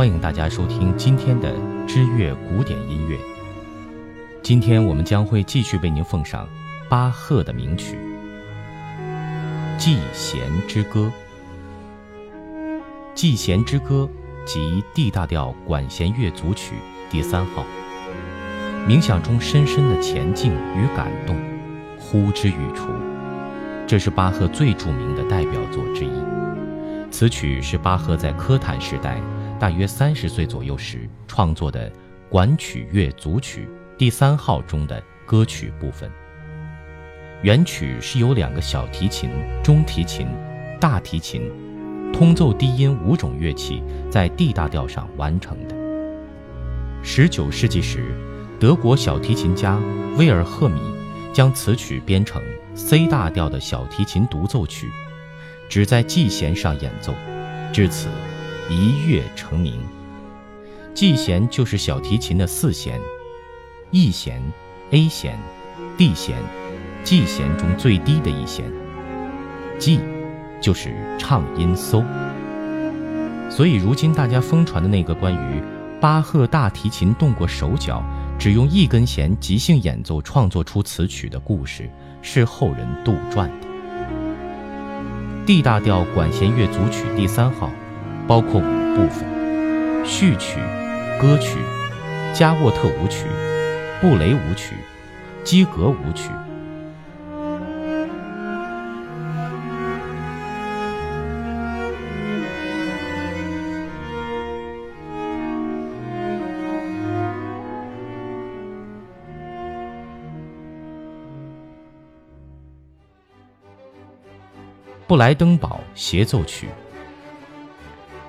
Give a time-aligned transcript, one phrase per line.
[0.00, 1.52] 欢迎大家收听今天的
[1.86, 3.18] 知乐古典音乐。
[4.42, 6.48] 今天我们将会继续为您奉上
[6.88, 7.98] 巴赫的名曲
[9.76, 11.12] 《祭弦之歌》。
[13.14, 14.08] 《祭弦之歌》
[14.52, 16.74] 即 D 大调管弦乐组曲
[17.08, 17.64] 第三号，
[18.84, 21.36] 冥想中深深的前进与感动，
[21.96, 22.88] 呼之欲出。
[23.86, 26.10] 这是巴赫最著名的代表作之一。
[27.12, 29.20] 此曲是巴赫在科坦时代。
[29.60, 31.88] 大约三十岁左右时创作的
[32.28, 36.10] 管曲乐组曲第三号中的歌曲部分。
[37.44, 39.30] 原曲是由两个小提琴、
[39.62, 40.26] 中提琴、
[40.80, 41.52] 大提琴、
[42.12, 45.74] 通奏低音五种乐器在 D 大调上完成的。
[47.02, 48.14] 十九世纪时，
[48.58, 49.80] 德国小提琴家
[50.16, 50.80] 威尔赫米
[51.32, 52.42] 将此曲编成
[52.74, 54.90] C 大调的小提琴独奏曲，
[55.68, 57.14] 只在 G 弦上演奏，
[57.72, 58.08] 至此。
[58.72, 59.80] 一跃成名
[60.94, 63.00] ，G 弦就是小提琴的四弦
[63.90, 64.40] ，E 弦、
[64.92, 65.36] A 弦、
[65.98, 66.36] D 弦
[67.02, 68.70] ，G 弦中最低的一弦
[69.80, 69.98] ，G
[70.60, 72.04] 就是唱音搜。
[73.48, 75.62] 所以如今大家疯传的那个关于
[76.00, 78.02] 巴赫大提琴动过手脚，
[78.38, 81.90] 只用一根弦即兴演奏创作出此曲的故事，
[82.22, 83.66] 是后人杜撰的。
[85.46, 87.70] D 大调管弦乐组曲第三号。
[88.28, 89.26] 包括五部分：
[90.06, 90.60] 序曲、
[91.20, 91.58] 歌曲、
[92.32, 93.26] 加沃特舞曲、
[94.00, 94.76] 布雷舞曲、
[95.42, 96.30] 基格舞曲。
[115.10, 116.68] 布莱登堡协奏曲。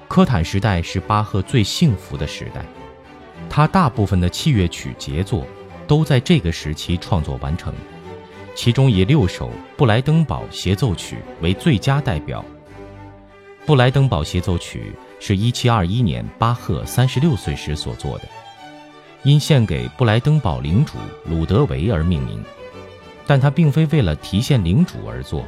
[0.08, 2.66] 科坦时代是巴赫最幸福的时代，
[3.48, 5.46] 他大部分的器乐曲杰作
[5.86, 7.72] 都在这个时期创作完成，
[8.56, 12.44] 其中以六首布莱登堡协奏曲为最佳代表。
[13.64, 18.24] 布莱登堡协奏曲是一七二一年巴赫三十六岁时所作的，
[19.22, 20.94] 因献给布莱登堡领主
[21.26, 22.44] 鲁德维而命名，
[23.28, 25.46] 但他并非为了提献领主而作，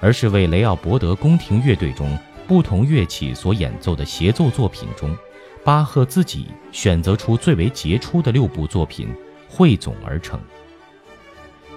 [0.00, 2.18] 而是为雷奥伯德宫廷乐队中。
[2.48, 5.18] 不同乐器所演奏的协奏作品中，
[5.64, 9.12] 巴赫自己选择出最为杰出的六部作品
[9.48, 10.40] 汇总而成。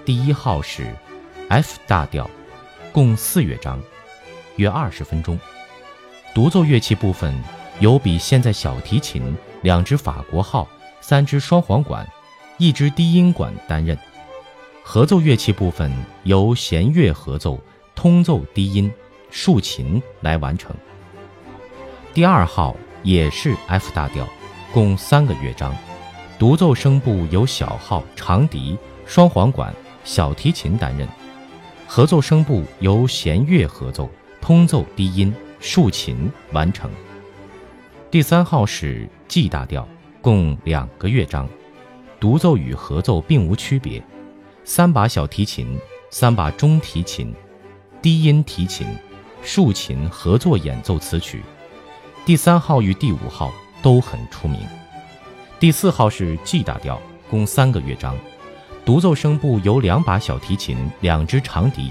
[0.04, 0.86] 第一号是
[1.48, 2.30] F 大调，
[2.92, 3.82] 共四乐章，
[4.54, 5.36] 约二十分钟。
[6.32, 7.34] 独奏乐器部分
[7.80, 10.68] 由比现在小提琴两只法国号、
[11.00, 12.08] 三只双簧管、
[12.58, 13.96] 一支低音管担任；
[14.84, 15.92] 合奏乐器部分
[16.22, 17.60] 由弦乐合奏、
[17.94, 18.92] 通奏低音。
[19.32, 20.74] 竖琴来完成。
[22.12, 22.74] 第二号
[23.04, 24.28] 也是 F 大调，
[24.72, 25.72] 共三个乐章，
[26.36, 31.08] 独奏声部由小号、长笛、双簧管、小提琴担任，
[31.86, 36.90] 合奏声部由弦乐合奏、通奏低音、竖琴完成。
[38.10, 39.86] 第三号是 G 大调，
[40.20, 41.48] 共两个乐章，
[42.18, 44.02] 独奏与合奏并无区别，
[44.64, 45.78] 三把小提琴、
[46.10, 47.32] 三把中提琴、
[48.02, 48.86] 低音提琴。
[49.42, 51.42] 竖琴合作演奏此曲，
[52.26, 53.50] 第三号与第五号
[53.80, 54.60] 都很出名。
[55.58, 57.00] 第四号是 G 大调，
[57.30, 58.14] 共三个乐章，
[58.84, 61.90] 独奏声部由两把小提琴、两只长笛，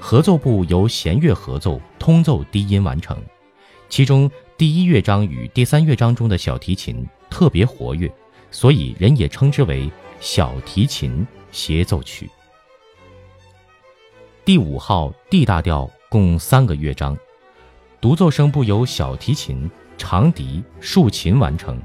[0.00, 3.14] 合奏部由弦乐合奏、通奏低音完成。
[3.90, 8.10] 其中第一乐章与第三乐章中的小提琴特别活跃，
[8.50, 12.30] 所以人也称之为小提琴协奏曲。
[14.50, 15.88] 第五号 D 大调。
[16.08, 17.16] 共三个乐章，
[18.00, 21.80] 独奏声部由小提琴、长笛、竖琴完成，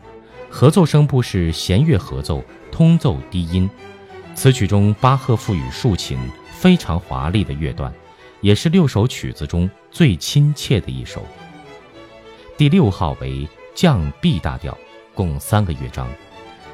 [0.50, 3.70] 合奏声部是弦乐合奏、通奏低音。
[4.34, 6.18] 此曲中，巴赫赋予竖琴
[6.50, 7.94] 非常华丽的乐段，
[8.42, 11.24] 也是六首曲子中最亲切的一首。
[12.58, 14.76] 第六号为降 B 大调，
[15.14, 16.10] 共三个乐章，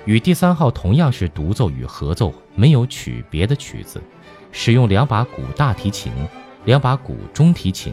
[0.05, 4.01] 与第三号同样是独奏与合奏没有曲别的曲子，
[4.51, 6.12] 使用两把古大提琴。
[6.65, 7.92] 两把古中提琴，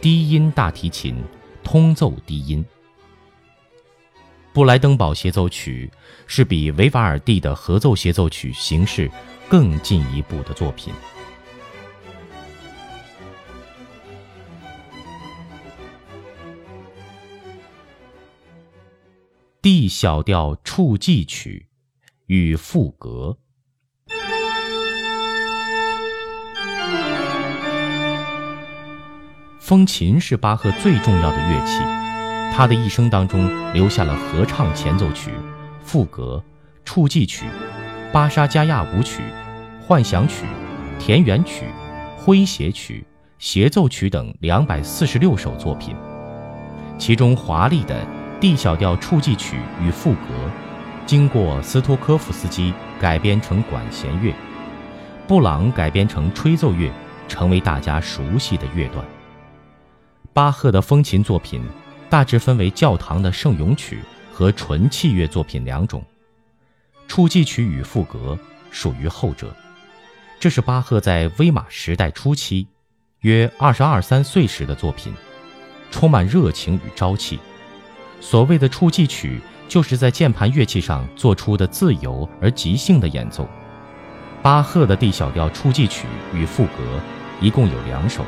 [0.00, 1.22] 低音大提琴，
[1.62, 2.64] 通奏低音。
[4.52, 5.88] 布莱登堡协奏曲
[6.26, 9.08] 是比维瓦尔第的合奏协奏曲形式
[9.48, 10.92] 更进一步的作品。
[19.62, 21.68] D 小调触记曲
[22.26, 23.38] 与赋格。
[29.64, 31.82] 风琴是巴赫最重要的乐器，
[32.54, 35.30] 他的一生当中留下了合唱前奏曲、
[35.82, 36.44] 赋格、
[36.84, 37.46] 触记曲、
[38.12, 39.22] 巴沙加亚舞曲、
[39.80, 40.44] 幻想曲、
[40.98, 41.64] 田园曲、
[42.22, 43.06] 诙谐曲、
[43.38, 45.96] 协奏曲等两百四十六首作品，
[46.98, 47.96] 其中华丽的。
[48.40, 50.50] D 小调触记曲与赋格，
[51.06, 54.34] 经过斯托科夫斯基改编成管弦乐，
[55.26, 56.90] 布朗改编成吹奏乐，
[57.28, 59.02] 成为大家熟悉的乐段。
[60.34, 61.62] 巴赫的风琴作品
[62.10, 64.00] 大致分为教堂的圣咏曲
[64.32, 66.04] 和纯器乐作品两种，
[67.06, 68.36] 触记曲与赋格
[68.72, 69.54] 属于后者。
[70.40, 72.66] 这是巴赫在威玛时代初期，
[73.20, 75.14] 约二十二三岁时的作品，
[75.92, 77.38] 充满热情与朝气。
[78.20, 83.48] 所谓的触记曲，就是在键盘乐器上做出的自由而即兴的演奏。
[84.42, 87.00] 巴赫的 D 小调触记曲与赋格
[87.40, 88.24] 一共有两首，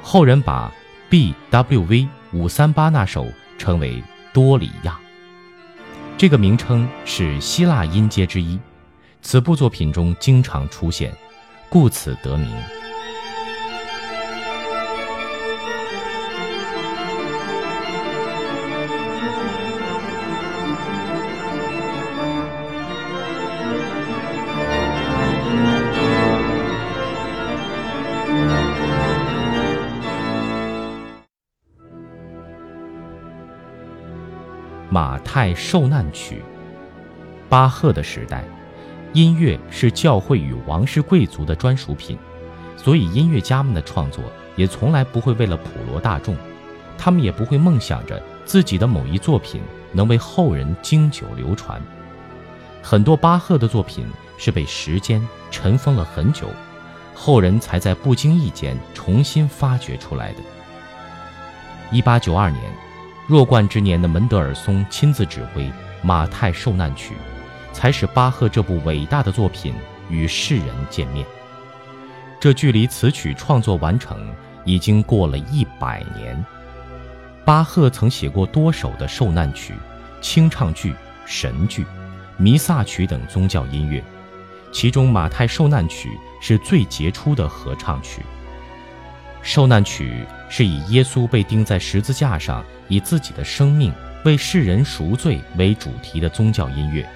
[0.00, 0.72] 后人把
[1.10, 3.26] BWV 五三八那首
[3.56, 4.02] 称为
[4.32, 4.98] 多里亚。
[6.16, 8.58] 这个名称是希腊音阶之一，
[9.22, 11.14] 此部作品中经常出现，
[11.68, 12.48] 故此得名。
[35.18, 36.40] 马太受难曲。
[37.48, 38.44] 巴赫的时代，
[39.12, 42.16] 音乐是教会与王室贵族的专属品，
[42.76, 44.22] 所以音乐家们的创作
[44.54, 46.36] 也从来不会为了普罗大众，
[46.96, 49.60] 他们也不会梦想着自己的某一作品
[49.92, 51.82] 能为后人经久流传。
[52.80, 54.06] 很多巴赫的作品
[54.36, 56.48] 是被时间尘封了很久，
[57.12, 60.38] 后人才在不经意间重新发掘出来的。
[61.90, 62.62] 一八九二年。
[63.28, 65.64] 弱冠之年的门德尔松亲自指挥
[66.02, 67.12] 《马太受难曲》，
[67.74, 69.74] 才使巴赫这部伟大的作品
[70.08, 71.26] 与世人见面。
[72.40, 74.34] 这距离此曲创作完成
[74.64, 76.42] 已经过了一百年。
[77.44, 79.74] 巴赫曾写过多首的受难曲、
[80.22, 80.94] 清唱剧、
[81.26, 81.84] 神剧、
[82.38, 84.02] 弥撒曲等宗教音乐，
[84.72, 86.08] 其中《马太受难曲》
[86.40, 88.22] 是最杰出的合唱曲。
[89.42, 92.64] 受难曲是以耶稣被钉在十字架上。
[92.90, 93.92] 以自己的生命
[94.24, 97.06] 为世人赎罪为主题的宗教音乐，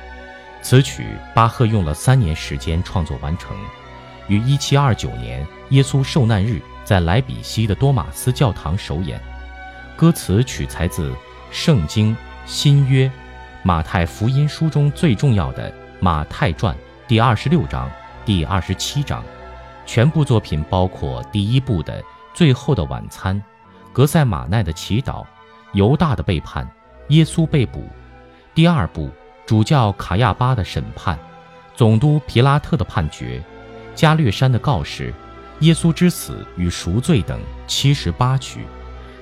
[0.61, 3.57] 此曲巴赫用了三年时间创作完成，
[4.29, 9.19] 于1729年耶稣受难日在莱比锡的多马斯教堂首演。
[9.97, 11.11] 歌词取材自
[11.51, 12.15] 《圣经·
[12.45, 13.09] 新约》
[13.63, 15.71] 马太福音书中最重要的
[16.01, 16.75] 《马太传》
[17.09, 17.91] 第二十六章、
[18.27, 19.25] 第二十七章。
[19.87, 22.01] 全部作品包括第一部的
[22.34, 23.37] 《最后的晚餐》，
[23.93, 25.25] 格塞马奈的祈祷。
[25.73, 26.70] 犹大的背叛，
[27.08, 27.88] 耶稣被捕，
[28.55, 29.11] 第二部
[29.46, 31.19] 主教卡亚巴的审判，
[31.75, 33.43] 总督皮拉特的判决，
[33.94, 35.14] 加略山的告示，
[35.61, 38.67] 耶稣之死与赎罪等七十八曲，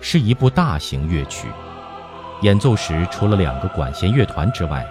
[0.00, 1.46] 是一部大型乐曲。
[2.42, 4.84] 演奏时除了两个管弦乐团之外，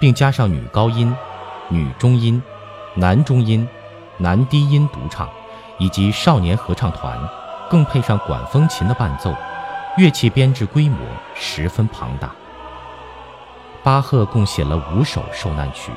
[0.00, 1.14] 并加上女高音、
[1.68, 2.42] 女中音、
[2.96, 3.68] 男中音、
[4.18, 5.28] 男低音独唱，
[5.78, 7.16] 以及少年合唱团，
[7.70, 9.34] 更配上管风琴的伴奏。
[9.96, 10.98] 乐器编制规模
[11.36, 12.30] 十分庞大。
[13.84, 15.92] 巴赫共写了五首受难曲，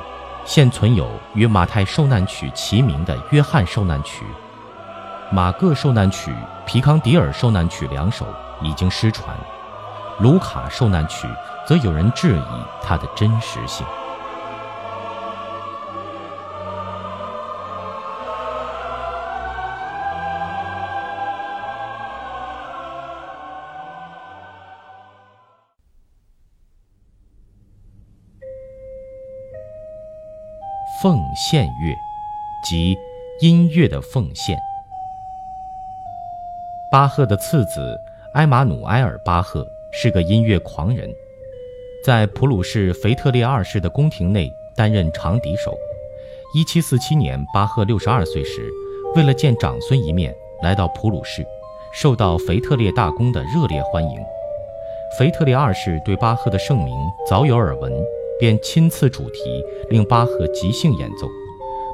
[0.45, 4.23] 现存有与《马太受难曲》齐名的《约翰受难曲》、
[5.35, 6.29] 《马各受难曲》、
[6.65, 8.27] 《皮康迪尔受难曲》两首
[8.61, 9.35] 已经失传，
[10.21, 11.27] 《卢卡受难曲》
[11.65, 13.83] 则有人质疑它的真实性。
[30.99, 31.95] 奉献乐，
[32.63, 32.97] 即
[33.39, 34.57] 音乐的奉献。
[36.91, 38.01] 巴赫的次子
[38.33, 41.07] 埃马努埃尔·巴赫是个音乐狂人，
[42.03, 45.77] 在普鲁士腓特烈二世的宫廷内担任长笛手。
[46.55, 48.67] 1747年，巴赫62岁时，
[49.15, 51.45] 为了见长孙一面，来到普鲁士，
[51.93, 54.19] 受到腓特烈大公的热烈欢迎。
[55.19, 56.97] 腓特烈二世对巴赫的盛名
[57.29, 57.93] 早有耳闻。
[58.39, 59.39] 便亲赐主题，
[59.89, 61.27] 令巴赫即兴演奏。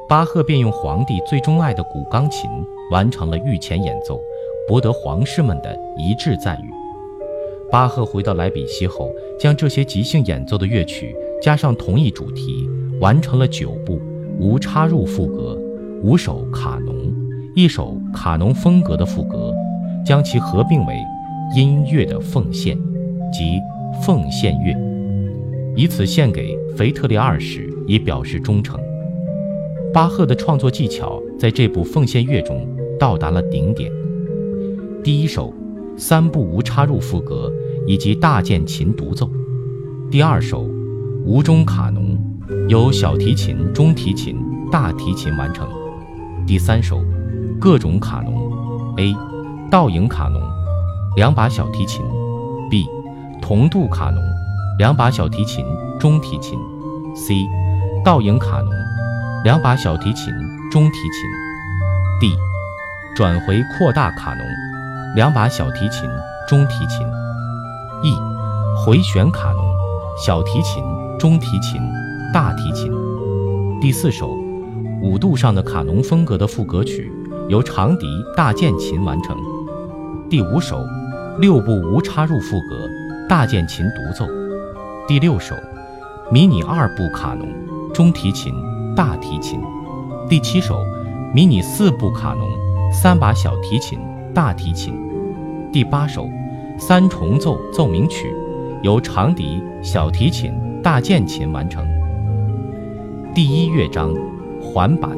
[0.10, 2.50] 巴赫便用皇帝最钟爱的古钢琴
[2.92, 4.22] 完成了御前演奏，
[4.68, 6.70] 博得皇室们的一致赞誉。
[7.72, 9.10] 巴赫回到莱比锡后，
[9.40, 12.70] 将这些即兴演奏的乐曲加上同一主题，
[13.00, 14.00] 完成了九部
[14.40, 15.58] 无插入副歌、
[16.04, 17.12] 五首卡农、
[17.56, 19.52] 一首卡农风格的副歌，
[20.06, 20.94] 将其合并为
[21.56, 22.78] 音乐的奉献，
[23.32, 23.60] 即
[24.04, 24.76] 奉献乐，
[25.76, 28.80] 以此献给腓特烈二世，以表示忠诚。
[29.94, 32.68] 巴赫的创作技巧在这部奉献乐中
[33.00, 33.92] 到达了顶点。
[35.04, 35.54] 第一首。
[35.96, 37.54] 三部无插入副歌
[37.86, 39.30] 以及大键琴独奏，
[40.10, 40.68] 第二首
[41.24, 42.18] 无中卡农
[42.68, 44.36] 由小提琴、中提琴、
[44.72, 45.70] 大提琴完成，
[46.48, 47.00] 第三首
[47.62, 48.34] 各种卡农
[48.98, 49.16] ，A
[49.70, 50.42] 倒影卡农
[51.16, 52.04] 两把小提琴
[52.72, 52.86] ，B
[53.40, 54.20] 同度卡农
[54.80, 55.64] 两把小提琴、
[56.00, 56.58] 中提琴
[57.16, 57.48] ，C
[58.04, 58.74] 倒影卡农
[59.44, 60.34] 两把小提琴、
[60.72, 61.30] 中提琴
[62.20, 62.36] ，D
[63.16, 64.44] 转回扩大卡农。
[65.16, 66.10] 两把小提琴、
[66.50, 67.06] 中提琴
[68.04, 68.18] ，E，
[68.84, 69.64] 回旋卡农，
[70.18, 70.84] 小提琴、
[71.20, 71.80] 中提琴、
[72.34, 72.92] 大提琴。
[73.80, 74.36] 第四首，
[75.04, 77.14] 五度上的卡农风格的副歌曲，
[77.48, 79.38] 由长笛、大键琴完成。
[80.32, 80.84] 第五首，
[81.40, 82.90] 六部无插入副歌，
[83.30, 84.26] 大键琴独奏。
[85.06, 85.54] 第六首，
[86.32, 87.46] 迷你二部卡农，
[87.94, 88.54] 中提琴、
[88.96, 89.60] 大提琴。
[90.30, 90.80] 第七首，
[91.34, 92.48] 迷你四部卡农，
[92.90, 94.00] 三把小提琴。
[94.34, 94.96] 大提琴，
[95.74, 96.30] 第八首
[96.80, 98.34] 三重奏奏鸣曲，
[98.82, 101.86] 由长笛、小提琴、大键琴完成。
[103.36, 104.16] 第一乐章
[104.62, 105.12] 缓板，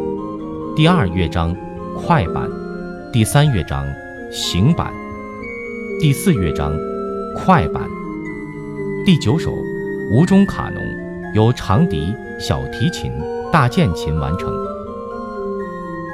[0.75, 1.55] 第二乐章
[1.95, 2.49] 快板，
[3.13, 3.85] 第三乐章
[4.31, 4.91] 行板，
[6.01, 6.73] 第四乐章
[7.37, 7.87] 快板。
[9.05, 9.51] 第九首
[10.11, 10.83] 无中卡农，
[11.33, 13.11] 由长笛、小提琴、
[13.51, 14.53] 大键琴完成。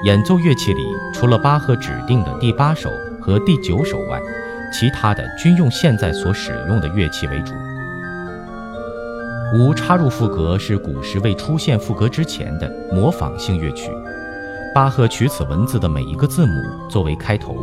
[0.05, 0.81] 演奏乐器里，
[1.13, 4.19] 除了巴赫指定的第八首和第九首外，
[4.74, 7.53] 其他的均用现在所使用的乐器为主。
[9.53, 13.91] 无插入副歌是古时未出现副歌之前的模仿性乐曲。
[14.74, 16.53] 巴赫取此文字的每一个字母
[16.89, 17.57] 作为开头，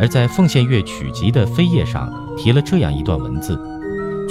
[0.00, 3.56] 而在奉献乐曲集的扉页上提了这样一段文字：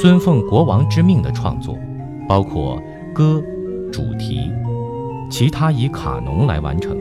[0.01, 1.77] 尊奉国王之命的创作，
[2.25, 2.81] 包括
[3.13, 3.43] 歌、
[3.91, 4.49] 主题，
[5.29, 6.97] 其他以卡农来完成。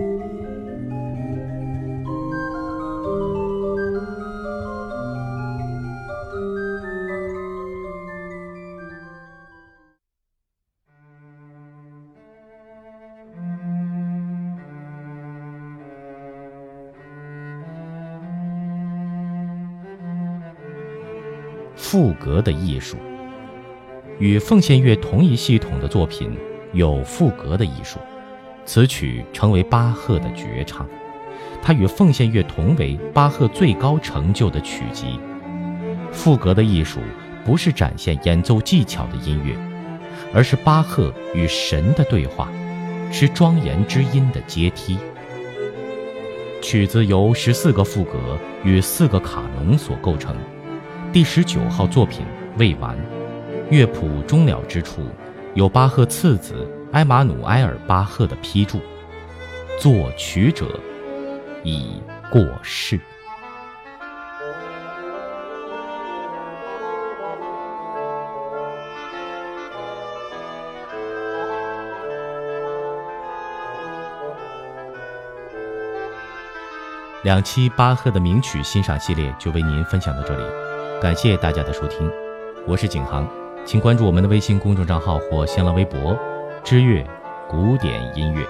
[21.90, 22.98] 赋格的艺术，
[24.18, 26.30] 与奉献乐同一系统的作品
[26.74, 27.98] 有赋格的艺术。
[28.66, 30.86] 此曲成为巴赫的绝唱，
[31.62, 35.18] 它与奉献乐同为巴赫最高成就的曲集。
[36.12, 37.00] 赋格的艺术
[37.42, 39.56] 不是展现演奏技巧的音乐，
[40.34, 42.50] 而是巴赫与神的对话，
[43.10, 44.98] 是庄严之音的阶梯。
[46.60, 50.36] 曲子由十四个赋格与四个卡农所构成。
[51.10, 52.24] 第十九号作品
[52.58, 52.94] 未完，
[53.70, 55.06] 乐谱终了之处，
[55.54, 58.78] 有巴赫次子埃马努埃尔·巴赫的批注。
[59.80, 60.78] 作曲者
[61.64, 63.00] 已过世。
[77.24, 80.67] 两期巴赫的名曲欣赏系列就为您分享到这里。
[81.00, 82.10] 感谢大家的收听，
[82.66, 83.24] 我是景航，
[83.64, 86.18] 请关注我们的微信公众账号或新浪微博
[86.64, 87.06] “知乐
[87.48, 88.44] 古典音乐”。